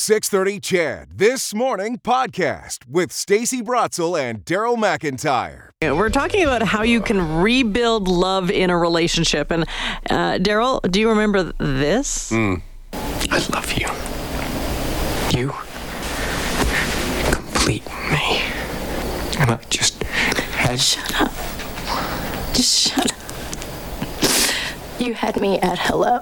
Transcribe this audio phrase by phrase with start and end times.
[0.00, 5.68] 630 CHED This Morning podcast with Stacey Brotzel and Daryl McIntyre.
[5.82, 9.50] We're talking about how you can rebuild love in a relationship.
[9.50, 9.64] And
[10.08, 12.32] uh, Daryl, do you remember this?
[12.32, 12.62] I
[13.52, 13.88] love you.
[15.38, 15.52] You
[17.30, 18.40] complete me.
[19.38, 21.32] And I just had Shut up.
[22.54, 23.18] Just shut up.
[24.98, 26.20] You had me at hello.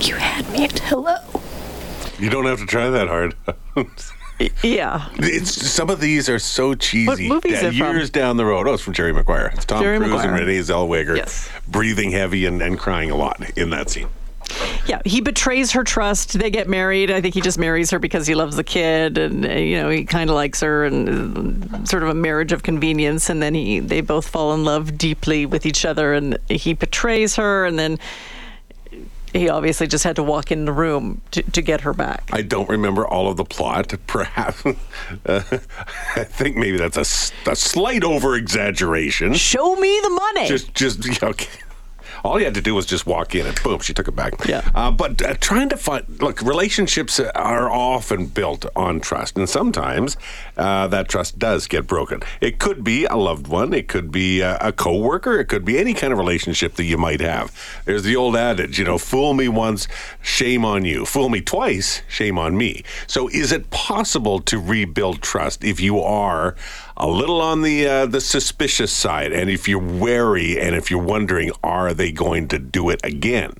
[0.00, 1.16] You had me at hello.
[2.24, 3.34] You don't have to try that hard.
[4.64, 5.08] Yeah.
[5.14, 7.28] it's some of these are so cheesy.
[7.28, 7.94] What movie is Da- it from?
[7.96, 8.66] Years down the road.
[8.66, 9.52] Oh, it's from Jerry Maguire.
[9.54, 10.32] It's Tom Jerry Cruise and.
[10.32, 11.48] Renee Zellweger Yes.
[11.68, 14.08] breathing heavy and, and crying a lot in that scene.
[14.86, 15.00] Yeah.
[15.04, 16.36] He betrays her trust.
[16.36, 17.12] They get married.
[17.12, 19.88] I think he just marries her because he loves the kid and, uh, you know,
[19.88, 23.30] he kind of likes her and uh, sort of a marriage of convenience.
[23.30, 27.36] And then he they both fall in love deeply with each other and he betrays
[27.36, 27.64] her.
[27.66, 27.98] And then
[29.34, 32.30] he obviously just had to walk in the room to, to get her back.
[32.32, 33.92] I don't remember all of the plot.
[34.06, 34.74] Perhaps uh,
[35.26, 39.34] I think maybe that's a, a slight over exaggeration.
[39.34, 40.48] Show me the money.
[40.48, 41.48] Just, just okay.
[42.24, 44.46] All you had to do was just walk in and boom, she took it back.
[44.46, 44.66] Yeah.
[44.74, 50.16] Uh, but uh, trying to find, look, relationships are often built on trust, and sometimes
[50.56, 52.22] uh, that trust does get broken.
[52.40, 55.78] It could be a loved one, it could be a, a coworker, it could be
[55.78, 57.52] any kind of relationship that you might have.
[57.84, 59.86] There's the old adage, you know, fool me once,
[60.22, 61.04] shame on you.
[61.04, 62.84] Fool me twice, shame on me.
[63.06, 66.56] So, is it possible to rebuild trust if you are
[66.96, 71.02] a little on the uh, the suspicious side, and if you're wary, and if you're
[71.02, 73.52] wondering, are they going to do it again?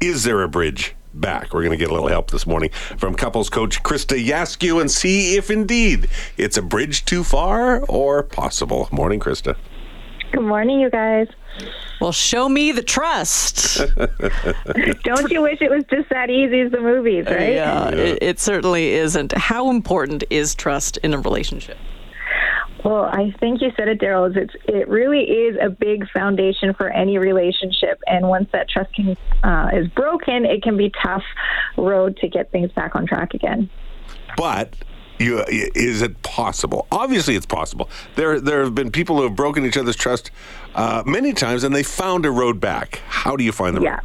[0.00, 1.52] Is there a bridge back?
[1.52, 4.90] We're going to get a little help this morning from couples coach Krista Yaskiw and
[4.90, 8.88] see if indeed it's a bridge too far or possible.
[8.92, 9.56] Morning, Krista.
[10.32, 11.26] Good morning, you guys.
[12.00, 13.78] well, show me the trust.
[15.04, 17.54] Don't you wish it was just that easy as the movies, right?
[17.54, 19.32] Yeah, it, it certainly isn't.
[19.32, 21.78] How important is trust in a relationship?
[22.84, 24.30] Well, I think you said it, Daryl.
[24.30, 28.94] is It's it really is a big foundation for any relationship, and once that trust
[28.94, 31.24] can, uh, is broken, it can be tough
[31.76, 33.68] road to get things back on track again.
[34.36, 34.74] But
[35.18, 36.86] you, is it possible?
[36.92, 37.90] Obviously, it's possible.
[38.14, 40.30] There, there have been people who have broken each other's trust
[40.76, 43.00] uh, many times, and they found a road back.
[43.08, 43.94] How do you find the Yeah.
[43.96, 44.00] road?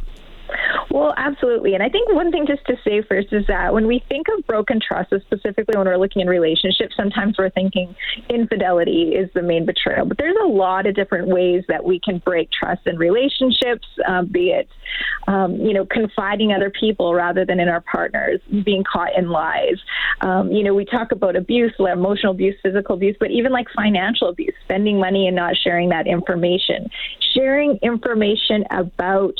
[0.94, 1.74] Well, absolutely.
[1.74, 4.46] And I think one thing just to say first is that when we think of
[4.46, 7.96] broken trust, specifically when we're looking in relationships, sometimes we're thinking
[8.30, 10.06] infidelity is the main betrayal.
[10.06, 14.22] But there's a lot of different ways that we can break trust in relationships, uh,
[14.22, 14.68] be it,
[15.26, 19.80] um, you know, confiding other people rather than in our partners, being caught in lies.
[20.20, 24.28] Um, you know, we talk about abuse, emotional abuse, physical abuse, but even like financial
[24.28, 26.88] abuse, spending money and not sharing that information,
[27.34, 29.34] sharing information about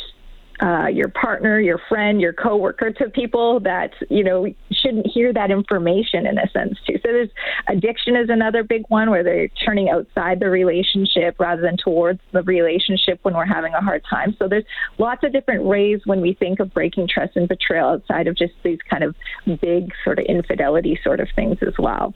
[0.60, 5.50] uh, your partner, your friend, your coworker to people that you know shouldn't hear that
[5.50, 6.94] information in a sense too.
[7.04, 7.30] So there's
[7.68, 12.42] addiction is another big one where they're turning outside the relationship rather than towards the
[12.42, 14.36] relationship when we're having a hard time.
[14.38, 14.64] So there's
[14.98, 18.54] lots of different ways when we think of breaking trust and betrayal outside of just
[18.62, 19.14] these kind of
[19.60, 22.14] big sort of infidelity sort of things as well.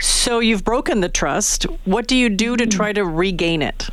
[0.00, 1.64] So you've broken the trust.
[1.84, 3.90] What do you do to try to regain it?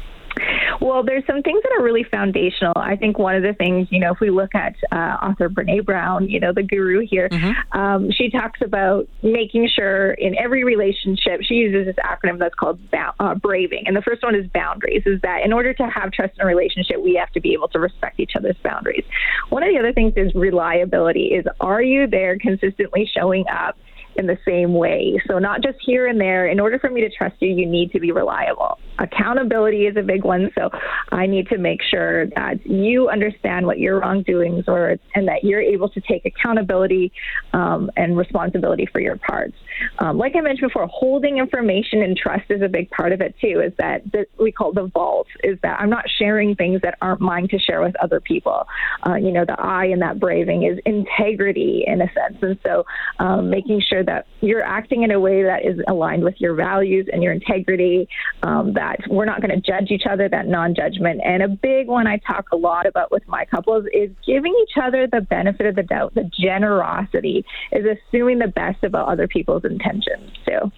[0.80, 2.74] Well, there's some things that are really foundational.
[2.76, 5.86] I think one of the things, you know, if we look at uh, author Brene
[5.86, 7.30] Brown, you know, the guru here,
[7.72, 12.80] um, she talks about making sure in every relationship, she uses this acronym that's called
[12.92, 13.84] bou- uh, braving.
[13.88, 16.48] And the first one is boundaries, is that in order to have trust in a
[16.48, 19.06] relationship, we have to be able to respect each other's boundaries.
[19.50, 23.78] One of the other things is reliability, is are you there consistently showing up?
[24.18, 25.22] In the same way.
[25.28, 26.48] So, not just here and there.
[26.48, 28.80] In order for me to trust you, you need to be reliable.
[29.00, 30.52] Accountability is a big one.
[30.56, 30.70] So,
[31.12, 35.62] I need to make sure that you understand what your wrongdoings are and that you're
[35.62, 37.12] able to take accountability
[37.54, 39.56] um, and responsibility for your parts.
[40.00, 43.36] Um, like I mentioned before, holding information and trust is a big part of it
[43.40, 43.62] too.
[43.62, 45.28] Is that that we call the vault?
[45.44, 48.68] Is that I'm not sharing things that aren't mine to share with other people.
[49.06, 52.86] Uh, you know, the I in that braving is integrity in a sense, and so
[53.20, 57.08] um, making sure that you're acting in a way that is aligned with your values
[57.14, 58.10] and your integrity.
[58.42, 60.28] Um, that we're not going to judge each other.
[60.28, 64.10] That non-judgment, and a big one I talk a lot about with my couples is
[64.26, 66.16] giving each other the benefit of the doubt.
[66.16, 70.72] The generosity is assuming the best about other people's intentions too.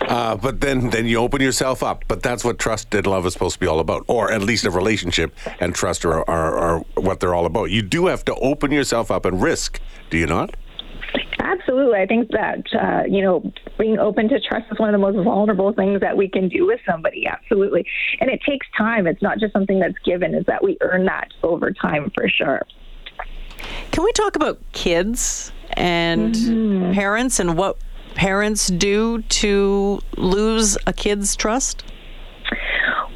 [0.00, 2.04] Uh, but then, then you open yourself up.
[2.08, 4.64] But that's what trust and love is supposed to be all about, or at least
[4.64, 7.70] a relationship and trust are, are, are what they're all about.
[7.70, 10.56] You do have to open yourself up and risk, do you not?
[11.66, 11.98] Absolutely.
[11.98, 15.22] I think that, uh, you know, being open to trust is one of the most
[15.24, 17.26] vulnerable things that we can do with somebody.
[17.26, 17.86] Absolutely.
[18.20, 19.06] And it takes time.
[19.06, 22.60] It's not just something that's given, is that we earn that over time for sure.
[23.92, 26.34] Can we talk about kids and
[26.94, 27.78] parents and what
[28.14, 31.82] parents do to lose a kid's trust?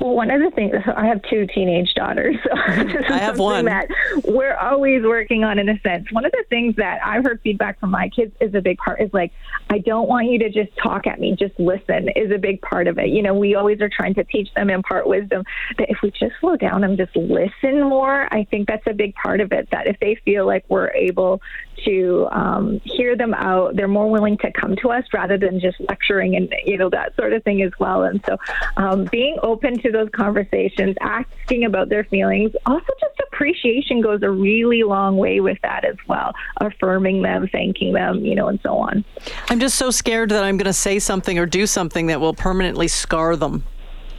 [0.09, 3.67] Well, one of the things I have two teenage daughters, so I have one.
[3.67, 3.89] that
[4.25, 5.59] we're always working on.
[5.59, 8.55] In a sense, one of the things that I've heard feedback from my kids is
[8.55, 9.33] a big part is like,
[9.69, 12.87] I don't want you to just talk at me, just listen is a big part
[12.87, 13.09] of it.
[13.09, 15.45] You know, we always are trying to teach them, impart wisdom.
[15.77, 19.15] That if we just slow down and just listen more, I think that's a big
[19.15, 19.69] part of it.
[19.73, 21.43] That if they feel like we're able
[21.85, 25.79] to um, hear them out, they're more willing to come to us rather than just
[25.81, 28.05] lecturing and you know that sort of thing as well.
[28.05, 28.39] And so,
[28.79, 34.31] um, being open to those conversations, asking about their feelings, also just appreciation goes a
[34.31, 36.33] really long way with that as well.
[36.61, 39.05] Affirming them, thanking them, you know, and so on.
[39.49, 42.35] I'm just so scared that I'm going to say something or do something that will
[42.35, 43.65] permanently scar them.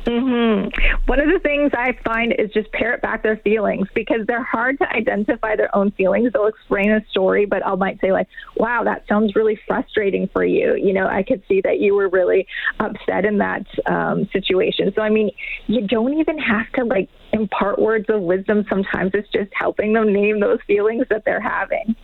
[0.06, 0.68] Hmm
[1.08, 4.78] One of the things I find is just parrot back their feelings because they're hard
[4.80, 6.32] to identify their own feelings.
[6.34, 10.44] They'll explain a story, but I might say like, "Wow, that sounds really frustrating for
[10.44, 12.48] you." You know, I could see that you were really
[12.80, 14.92] upset in that um, situation.
[14.96, 15.32] So I mean,
[15.68, 18.66] you don't even have to like impart words of wisdom.
[18.70, 21.96] Sometimes it's just helping them name those feelings that they're having.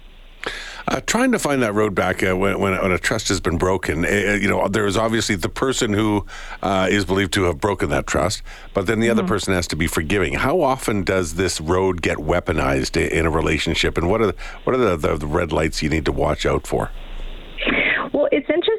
[0.87, 3.57] Uh, trying to find that road back uh, when, when, when a trust has been
[3.57, 4.05] broken.
[4.05, 6.25] Uh, you know, there is obviously the person who
[6.61, 8.43] uh, is believed to have broken that trust,
[8.73, 10.33] but then the other person has to be forgiving.
[10.33, 14.75] How often does this road get weaponized in a relationship, and what are the, what
[14.75, 16.91] are the, the, the red lights you need to watch out for?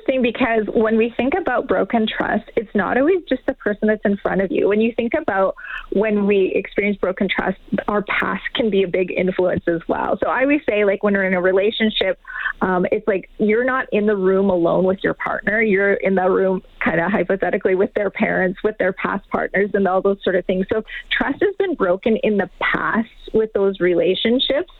[0.06, 4.04] Interesting because when we think about broken trust, it's not always just the person that's
[4.04, 4.68] in front of you.
[4.68, 5.54] When you think about
[5.92, 7.58] when we experience broken trust,
[7.88, 10.18] our past can be a big influence as well.
[10.22, 12.20] So I always say, like, when we're in a relationship,
[12.60, 15.60] um, it's like you're not in the room alone with your partner.
[15.60, 19.88] You're in the room, kind of hypothetically, with their parents, with their past partners, and
[19.88, 20.66] all those sort of things.
[20.72, 24.70] So trust has been broken in the past with those relationships,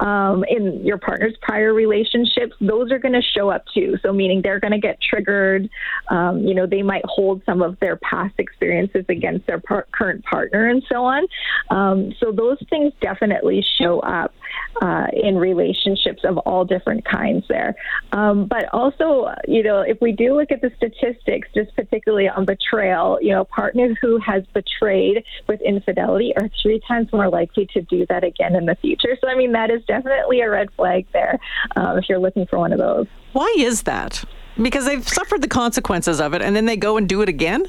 [0.00, 3.96] um, in your partner's prior relationships, those are going to show up too.
[4.02, 5.68] So, meaning they're going to get triggered.
[6.08, 10.24] Um, you know, they might hold some of their past experiences against their par- current
[10.24, 11.26] partner and so on.
[11.70, 14.34] Um, so, those things definitely show up
[14.80, 17.74] uh, in relationships of all different kinds there.
[18.12, 22.44] Um, but also, you know, if we do look at the statistics, just particularly on
[22.44, 27.82] betrayal, you know, partners who has betrayed with infidelity are three times more likely to
[27.82, 29.16] do that again in the future.
[29.20, 31.38] So, I mean, that is definitely a red flag there
[31.76, 33.06] um, if you're looking for one of those.
[33.32, 34.24] Why is that?
[34.60, 37.66] Because they've suffered the consequences of it and then they go and do it again?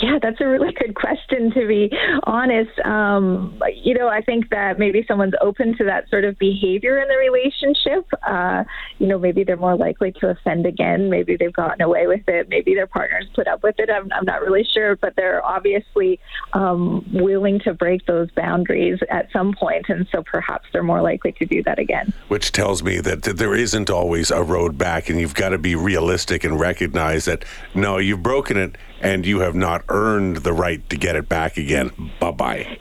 [0.00, 1.90] Yeah, that's a really good question, to be
[2.24, 2.78] honest.
[2.80, 7.08] Um, you know, I think that maybe someone's open to that sort of behavior in
[7.08, 8.06] the relationship.
[8.26, 8.64] Uh,
[8.98, 11.10] you know, maybe they're more likely to offend again.
[11.10, 12.48] Maybe they've gotten away with it.
[12.48, 13.90] Maybe their partners put up with it.
[13.90, 16.20] I'm, I'm not really sure, but they're obviously
[16.52, 21.32] um, willing to break those boundaries at some point, and so perhaps they're more likely
[21.32, 22.12] to do that again.
[22.28, 25.58] Which tells me that, that there isn't always a road back, and you've got to
[25.58, 27.44] be realistic and recognize that
[27.74, 31.56] no, you've broken it, and you have not earned the right to get it back
[31.56, 31.90] again.
[32.20, 32.78] Bye bye.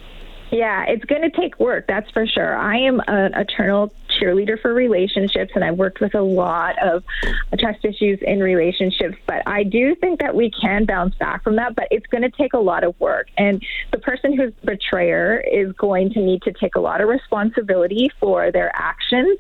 [0.52, 2.56] Yeah, it's going to take work, that's for sure.
[2.56, 7.04] I am an eternal cheerleader for relationships, and I've worked with a lot of
[7.60, 9.18] trust issues in relationships.
[9.26, 12.30] But I do think that we can bounce back from that, but it's going to
[12.30, 13.28] take a lot of work.
[13.38, 17.08] And the person who's the betrayer is going to need to take a lot of
[17.08, 19.38] responsibility for their actions.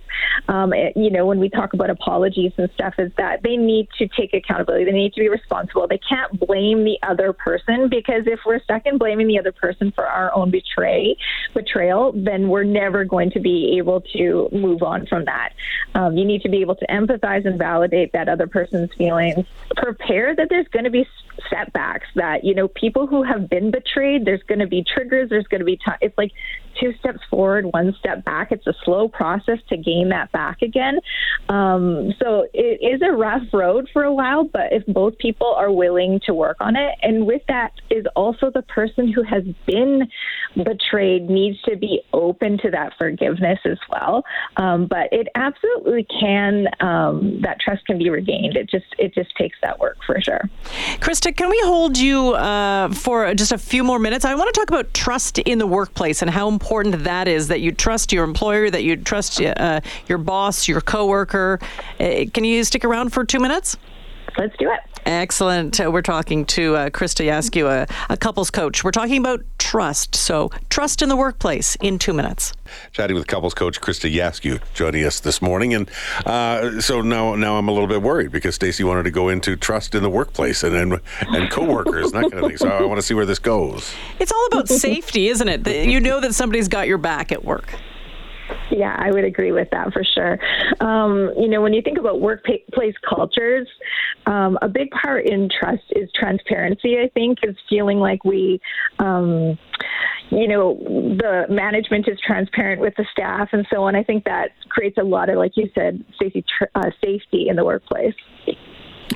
[0.47, 3.87] Um, it- you know, when we talk about apologies and stuff, is that they need
[3.97, 4.85] to take accountability.
[4.85, 5.87] They need to be responsible.
[5.87, 9.91] They can't blame the other person because if we're stuck in blaming the other person
[9.91, 11.17] for our own betray
[11.53, 15.53] betrayal, then we're never going to be able to move on from that.
[15.93, 19.45] Um, you need to be able to empathize and validate that other person's feelings.
[19.75, 21.07] Prepare that there's going to be
[21.49, 22.07] setbacks.
[22.15, 25.29] That you know, people who have been betrayed, there's going to be triggers.
[25.29, 25.97] There's going to be time.
[26.01, 26.31] It's like
[26.79, 28.51] two steps forward, one step back.
[28.51, 30.99] It's a slow process to gain that back again.
[31.49, 35.71] Um, so it is a rough road for a while, but if both people are
[35.71, 40.07] willing to work on it, and with that is also the person who has been
[40.55, 44.23] betrayed needs to be open to that forgiveness as well.
[44.57, 46.67] Um, but it absolutely can.
[46.79, 48.55] Um, that trust can be regained.
[48.55, 50.49] It just it just takes that work for sure.
[50.99, 54.25] Krista, can we hold you uh, for just a few more minutes?
[54.25, 56.64] I want to talk about trust in the workplace and how important
[57.03, 61.59] that is that you trust your employer, that you trust uh, your boss, your coworker.
[61.99, 63.77] Uh, can you stick around for two minutes?
[64.37, 64.79] Let's do it.
[65.05, 65.79] Excellent.
[65.79, 68.83] Uh, we're talking to uh, Krista Yaskiw, a, a couples coach.
[68.83, 70.15] We're talking about trust.
[70.15, 72.53] So, trust in the workplace in two minutes.
[72.91, 75.89] Chatting with couples coach Krista Yaskiw joining us this morning, and
[76.25, 79.55] uh, so now now I'm a little bit worried because Stacey wanted to go into
[79.55, 82.57] trust in the workplace and and, and coworkers and that kind of thing.
[82.57, 83.93] So I want to see where this goes.
[84.19, 85.67] It's all about safety, isn't it?
[85.87, 87.75] You know that somebody's got your back at work.
[88.71, 90.39] Yeah, I would agree with that for sure.
[90.79, 93.67] Um, you know, when you think about workplace cultures,
[94.27, 98.59] um, a big part in trust is transparency, I think, is feeling like we,
[98.99, 99.57] um,
[100.31, 103.95] you know, the management is transparent with the staff and so on.
[103.95, 107.55] I think that creates a lot of, like you said, Stacey, tr- uh, safety in
[107.55, 108.15] the workplace.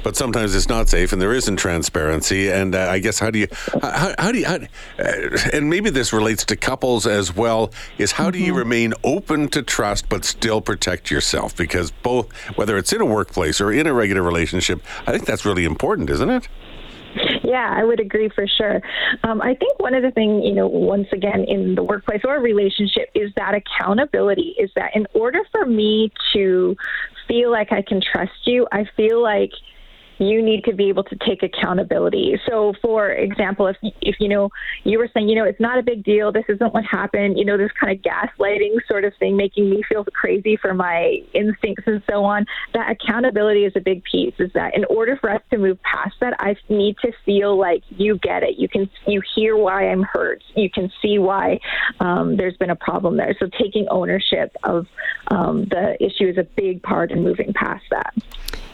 [0.03, 2.49] But sometimes it's not safe, and there isn't transparency.
[2.49, 3.47] And uh, I guess how do you,
[3.81, 4.57] how, how do you, how,
[4.99, 7.71] uh, and maybe this relates to couples as well.
[7.97, 8.31] Is how mm-hmm.
[8.31, 8.59] do you mm-hmm.
[8.59, 11.55] remain open to trust but still protect yourself?
[11.55, 15.45] Because both, whether it's in a workplace or in a regular relationship, I think that's
[15.45, 16.47] really important, isn't it?
[17.43, 18.81] Yeah, I would agree for sure.
[19.23, 22.39] Um, I think one of the things, you know, once again in the workplace or
[22.39, 26.77] relationship is that accountability is that in order for me to
[27.27, 29.51] feel like I can trust you, I feel like
[30.19, 32.39] you need to be able to take accountability.
[32.47, 34.49] So, for example, if if you know
[34.83, 37.45] you were saying, you know, it's not a big deal, this isn't what happened, you
[37.45, 41.83] know, this kind of gaslighting sort of thing, making me feel crazy for my instincts
[41.87, 42.45] and so on.
[42.73, 44.33] That accountability is a big piece.
[44.39, 47.83] Is that in order for us to move past that, I need to feel like
[47.89, 48.57] you get it.
[48.57, 50.43] You can you hear why I'm hurt.
[50.55, 51.59] You can see why
[52.01, 53.35] um, there's been a problem there.
[53.39, 54.87] So, taking ownership of
[55.27, 58.13] um, the issue is a big part in moving past that.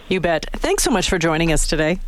[0.07, 0.47] You bet.
[0.53, 1.99] Thanks so much for joining us today.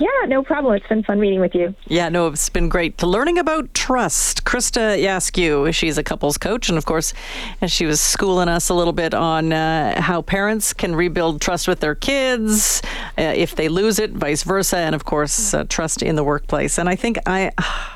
[0.00, 0.74] Yeah, no problem.
[0.74, 1.74] It's been fun meeting with you.
[1.86, 4.44] Yeah, no, it's been great learning about trust.
[4.44, 7.14] Krista Yaskiw, she's a couples coach, and of course,
[7.60, 11.66] and she was schooling us a little bit on uh, how parents can rebuild trust
[11.66, 12.82] with their kids
[13.18, 16.78] uh, if they lose it, vice versa, and of course, uh, trust in the workplace.
[16.78, 17.50] And I think I.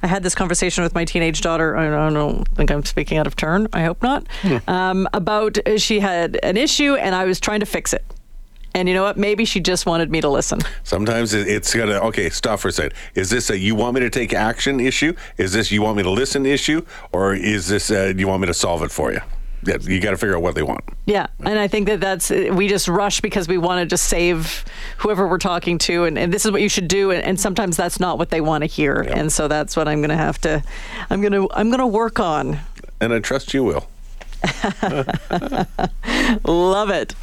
[0.00, 1.76] I had this conversation with my teenage daughter.
[1.76, 3.66] I don't think I'm speaking out of turn.
[3.72, 4.28] I hope not.
[4.42, 4.58] Hmm.
[4.68, 8.04] Um, about uh, she had an issue and I was trying to fix it.
[8.74, 9.16] And you know what?
[9.16, 10.60] Maybe she just wanted me to listen.
[10.84, 12.30] Sometimes it's gonna okay.
[12.30, 12.94] Stop for a second.
[13.14, 15.14] Is this a you want me to take action issue?
[15.36, 18.46] Is this you want me to listen issue, or is this uh, you want me
[18.46, 19.20] to solve it for you?
[19.64, 20.84] Yeah, you got to figure out what they want.
[21.06, 24.64] Yeah, and I think that that's we just rush because we want to just save
[24.98, 27.76] whoever we're talking to, and, and this is what you should do, and, and sometimes
[27.76, 29.18] that's not what they want to hear, yeah.
[29.18, 30.62] and so that's what I'm going to have to,
[31.10, 32.60] I'm going to I'm going to work on.
[33.00, 33.88] And I trust you will.
[36.44, 37.14] Love it.